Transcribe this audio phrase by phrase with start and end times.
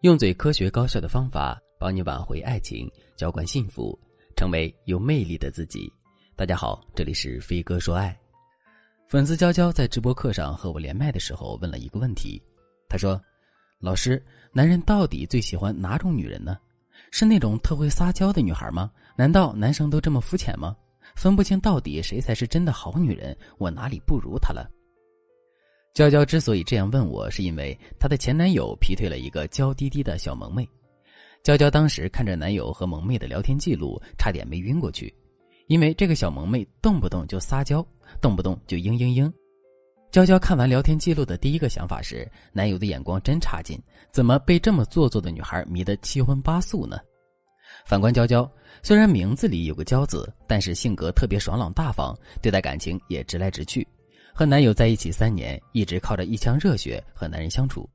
[0.00, 3.98] 用最科学高效的方法帮你挽回爱情，浇灌幸福，
[4.34, 5.92] 成为有魅力的自己。
[6.34, 8.18] 大家好，这里是飞哥说爱。
[9.06, 12.42] 粉丝娇娇在直播课上和我连麦的时候问了一个问题，
[12.88, 13.20] 她说
[13.78, 14.24] ：“老师，
[14.54, 16.56] 男人到底最喜欢哪种女人呢？
[17.10, 18.90] 是那种特会撒娇的女孩吗？
[19.16, 20.74] 难道男生都这么肤浅吗？
[21.14, 23.36] 分不清到底谁才是真的好女人？
[23.58, 24.66] 我哪里不如她了？”
[25.92, 30.68] 娇娇之所以这样问我，是因为她的前男友劈腿了一个娇滴滴的小萌妹。
[31.42, 35.12] 娇娇当时看着男友和萌妹的聊天记录，差点没晕过去，
[35.66, 37.84] 因为这个小萌妹动不动就撒娇，
[38.20, 39.32] 动不动就嘤嘤嘤。
[40.12, 43.80] 娇娇看完聊天记录的第一个想法是：男友的眼光真差劲，
[44.12, 46.98] 怎么被这么做作的女孩迷得七荤八素呢？
[47.86, 48.50] 反观娇娇，
[48.82, 53.86] 虽然名字里有个“娇”字，但是性格特别爽朗大方，对待感情也直来直去。
[54.40, 57.86] 和男友在一起三年，一直靠着一腔热血和男人相处。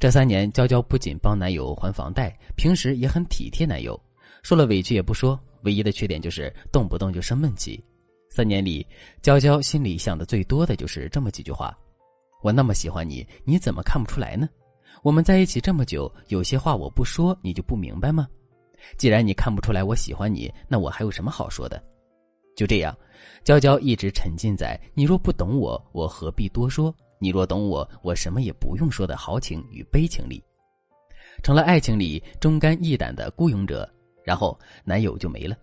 [0.00, 3.96] 这三年，娇娇不仅帮男友还房贷，平时也很体贴男友，
[4.42, 5.38] 受了委屈也不说。
[5.62, 7.80] 唯一的缺点就是动不动就生闷气。
[8.28, 8.84] 三年里，
[9.22, 11.72] 娇娇心里想的最多的就是这么几句话
[12.42, 14.48] ：“我那么喜欢你，你怎么看不出来呢？
[15.04, 18.26] 我们在一起这么久，有些话我不说，你就不明白吗？
[18.96, 21.80] 既然你看不出来我喜欢你，那我还有什么好说的？”
[22.58, 22.92] 就这样，
[23.44, 30.42] 娇娇一直沉浸在“你若不懂我，我何必多说；你若懂我，我什么也不用说”的豪情与悲情里，
[31.40, 33.88] 成了爱情里忠肝义胆的孤勇者。
[34.24, 35.56] 然后男友就没了。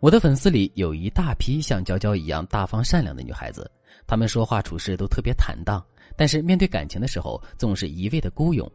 [0.00, 3.70] 我的粉丝里有一大批像娇娇一样大方善良的女孩子，
[4.04, 5.80] 她们说话处事都特别坦荡，
[6.16, 8.68] 但是面对感情的时候总是一味的孤勇，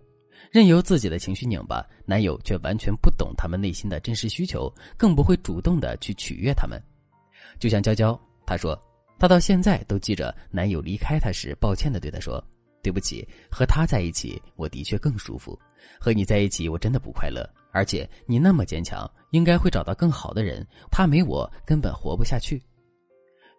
[0.50, 6.82] 任由自己的情绪拧巴，男友却完全不懂她们内心的真实需求，更不会主动的去取悦她们。
[7.60, 8.80] 就像娇娇，她说，
[9.20, 12.44] 她到现在都记着男友离开她时，抱歉的对她说
[12.84, 15.58] ：“对不起，和他在一起，我的确更舒服。
[16.00, 17.48] 和你在一起，我真的不快乐。
[17.72, 20.66] 而且你那么坚强，应该会找到更好的人。
[20.90, 22.62] 他没我，根本活不下去。”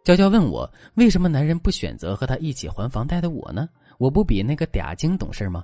[0.05, 3.69] 娇娇问我，为什么男人不选择和他一起还房贷的我呢？
[3.99, 5.63] 我不比那个嗲精懂事吗？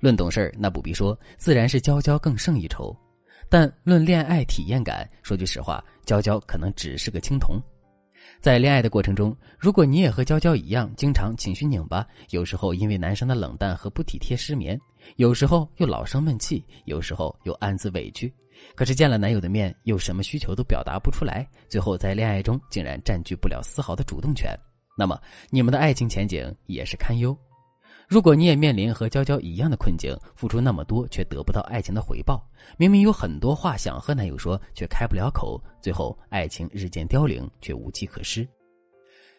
[0.00, 2.94] 论懂事，那不必说，自然是娇娇更胜一筹。
[3.50, 7.60] 但论恋爱体验感，说句实话，娇娇可能只是个青铜。
[8.40, 14.80] 在恋爱的过程中，如果你也和娇娇一样，经常情绪拧巴，有时候因为男生的冷淡和不体贴失眠，
[15.16, 18.32] 有时候又老生闷气，有时候又暗自委屈，
[18.76, 24.56] 可是见了男友的面，又什么需求都表达不出来，最后在恋爱中竟然占据不了丝毫的主动权，
[24.96, 27.36] 那么你们的爱情前景也是堪忧。
[28.10, 32.44] 如果你也面临和娇娇一样的困境，付出那么多却得不到爱情的回报，
[32.76, 38.44] 明明有很多话想和男友说却开不了口，最后爱情日渐凋零却无计可施，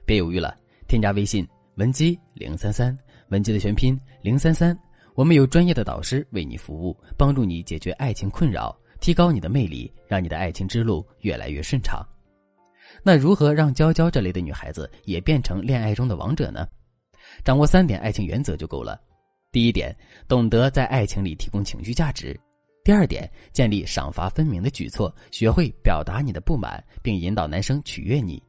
[0.05, 0.55] 别犹豫了，
[0.87, 1.45] 添加微信
[1.75, 4.77] 文姬零三三，文姬的全拼零三三，
[5.15, 12.01] 我们有专业的导师为你服务，帮助你解决爱情困扰，提高你的魅力，让你的爱情之路越来越顺畅。
[13.03, 16.65] 那如何让娇娇这类的女孩子也变成恋爱中的王者呢？
[17.43, 18.99] 掌握三点爱情原则就够了。
[19.51, 19.95] 第一点，
[20.27, 22.33] 懂得在爱情里提供情绪价值；
[22.83, 28.41] 第二点，建立赏罚分明的举措，学会表达你的不满，并引导男生取悦你；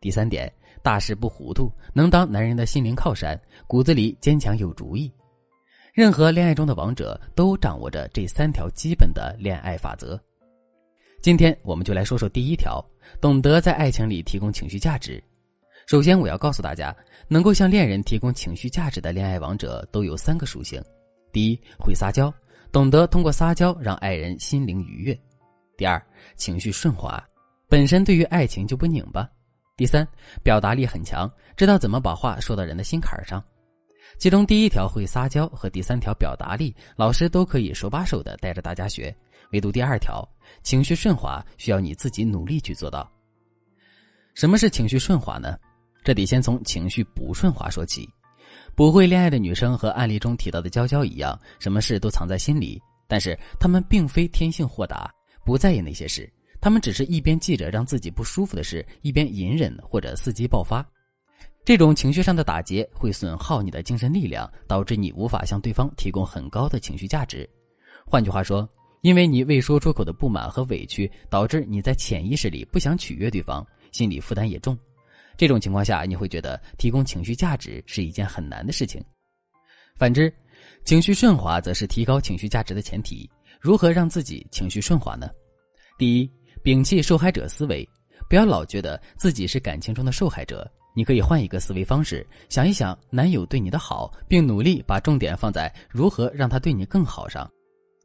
[0.00, 0.52] 第三点，
[0.82, 5.10] 大事不糊涂，能当男人的心灵靠山，骨子里坚强有主意。
[5.92, 10.20] 任何恋爱中的王者都掌握着这三条基本的恋爱法则。
[11.20, 12.84] 今天我们就来说说第一条：
[13.20, 15.22] 懂得在爱情里提供情绪价值。
[15.90, 16.96] 首先，我要告诉大家，
[17.26, 20.80] 能够向恋人提供情绪价值的恋爱王者都有三个属性：
[21.32, 22.32] 第一，会撒娇，
[22.70, 25.12] 懂得通过撒娇让爱人心灵愉悦；
[25.76, 26.00] 第二，
[26.36, 27.20] 情绪顺滑，
[27.68, 29.28] 本身对于爱情就不拧巴；
[29.76, 30.06] 第三，
[30.44, 33.42] 表达力很强，知道怎么把话说到人的心坎上。
[34.16, 39.12] 其中第一条会撒娇和第三条表达力，老师都可以手把手的带着大家学，
[39.50, 40.24] 唯独第二条
[40.62, 43.10] 情绪顺滑需要你自己努力去做到。
[44.34, 45.58] 什么是情绪顺滑呢？
[46.02, 48.08] 这得先从情绪不顺滑说起。
[48.74, 52.80] 不会恋爱的女生和案例中提到的娇娇一样，什么事都藏在心里。
[53.06, 55.10] 但是她们并非天性豁达，
[55.44, 56.30] 不在意那些事。
[56.60, 60.86] 她们只是一边记着让自己不舒服的事，一边隐忍或者伺机爆发。
[61.64, 67.48] 这种情绪上的打结会损耗你的精神力量，导致你无法向对方提供很高的情绪价值。
[68.06, 68.68] 换句话说，
[69.02, 74.76] 因为你未说出口的不满和委屈，导致你在潜意识里不想取悦对方，心理负担也重。
[75.40, 79.02] 这种情况下，你会觉得提供情绪价值是一件很难的事情。
[79.96, 80.30] 反之，
[80.84, 83.26] 情绪顺滑则是提高情绪价值的前提。
[83.58, 85.30] 如何让自己情绪顺滑呢？
[85.96, 86.30] 第一，
[86.62, 87.88] 摒弃受害者思维，
[88.28, 97.50] 不要老觉得自己是感情中的受害者，你可以换一个思维方式，想一想男友对你的好，并努力把重点放在如何让他对你更好上。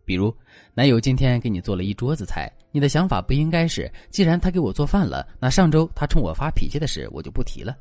[0.06, 0.34] 比如，
[0.74, 7.76] 男友今天给你做了一桌子菜，你的想法不应该是，既然他给我做饭了，那上周他冲我发脾气的事我就不提了。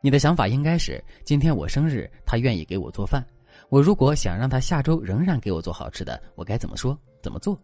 [0.00, 3.24] 你的想法应该是，今天我生日，他愿意给我做饭，
[3.70, 7.58] 我如果想让他下周仍然给我做好吃的，我该怎么说，怎么做？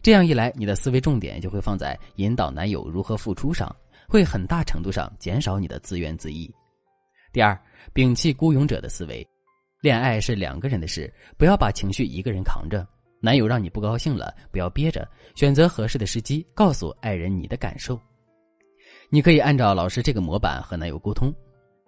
[0.00, 3.74] 这样一来，你的思维重点就会放在引导男友如何付出上，
[4.06, 6.48] 会很大程度上减少你的自怨自艾。
[7.32, 7.58] 第二，
[7.92, 9.26] 摒弃孤勇者的思维，
[9.80, 12.86] 恋爱是两个人的事，不要把情绪一个人扛着。
[13.20, 17.98] 男友让你不高兴了，不要憋着，选择合适的时机告诉爱人你的感受。
[19.10, 21.32] 你可以按照老师这个模板和男友沟通，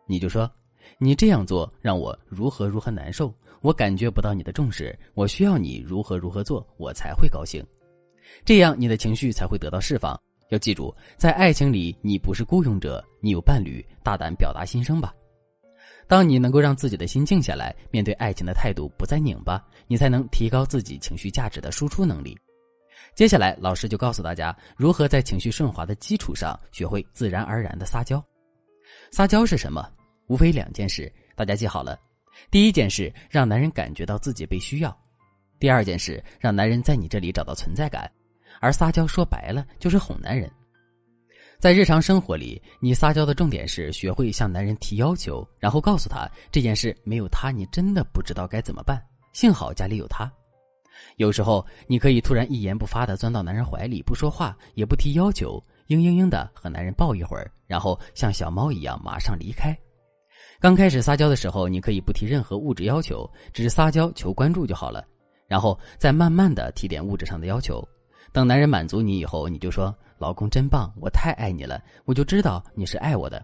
[0.07, 0.51] 你就说
[0.99, 7.65] ：“你这样做让我如何如何难受，我感觉不到你的重视，我需要你如何如何做，我才会高兴。”
[8.45, 10.19] 这样你的情绪才会得到释放。
[10.49, 15.15] 要记住，在爱情里，你不是孤勇者，你有伴侣，大胆表达心声吧。
[16.11, 22.37] 当你能够让自己的心静下来，面对爱情的态度不再拧巴，你才能提高自己情绪价值的输出能力。
[23.15, 28.21] 接下来，老师就告诉大家如何在情绪顺滑的基础上学会自然而然的撒娇。
[29.13, 29.89] 撒娇是什么？
[30.27, 31.97] 无非两件事，大家记好了。
[32.51, 34.91] 第一件事，让男人感觉到自己被需要；
[35.61, 38.11] 第二件事，让男人在你这里找到存在感。
[38.61, 40.51] 而撒娇说白了就是哄男人。
[41.61, 48.99] 在日常生活里，你撒娇的重点是学会向男人提要求，然后告诉他这件事没有他你真的不知道该怎么办。
[49.35, 50.33] 幸好家里有他。
[51.19, 59.79] 有时候你可以突然一言不发的钻到男人怀里，不说话也不提要求，嘤嘤嘤的和男人抱一会儿，然后像小猫一样马上离开。
[60.61, 65.07] 刚开始撒娇的时候，你可以不提任何物质要求，只是撒娇求关注就好了，
[65.47, 67.87] 然后再慢慢的提点物质上的要求。
[68.33, 73.43] 等男人满足你以后，你就说：“老公真棒，我太爱你了。”我就知道你是爱我的。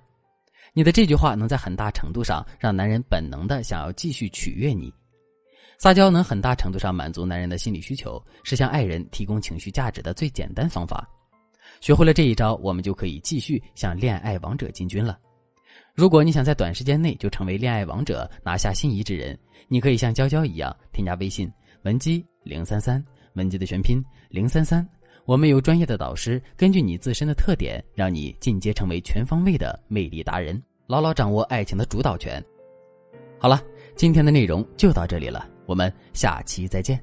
[0.74, 4.92] 你的这句话能在很大程度上让男人本能的想要继续取悦你。
[5.78, 11.08] 撒娇能很大程度上满足男人的心理需求，是向爱人提供情绪价值的最简单方法。
[11.80, 15.18] 学会了这一招，我们就可以继续向恋爱王者进军了。
[15.94, 21.50] 如果你想在短时间内就成为恋爱王者，拿下心仪之人，你可以像娇娇一样添加微信
[21.84, 23.02] 文姬零三三。
[23.34, 24.86] 文姬的全拼零三三，
[25.26, 32.40] 我们有专业的导师，根据你自身的特点，让你进阶成为全方位的魅力达人，牢牢掌握爱情的主导权。
[33.36, 33.60] 好了，
[33.96, 37.02] 今天的内容就到这里了，我们下期再见。